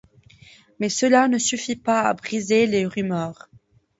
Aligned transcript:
Mais 0.79 0.89
cela 0.89 1.27
ne 1.27 1.37
suffit 1.37 1.75
pas 1.75 2.01
à 2.01 2.15
briser 2.15 2.65
les 2.65 2.87
rumeurs. 2.87 3.51